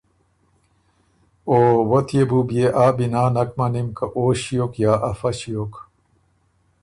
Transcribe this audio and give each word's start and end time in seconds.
که 1.49 1.59
وۀ 1.89 1.99
تيې 2.07 2.23
بُو 2.29 2.39
بيې 2.47 2.65
آ 2.83 2.85
بِنا 2.97 3.23
نک 3.35 3.49
مَنِم 3.57 3.87
که 3.97 4.05
او 4.15 4.23
ݭیوک 4.41 4.73
یا 4.83 4.93
افۀ 5.09 5.29
ݭیوک۔ 5.39 5.73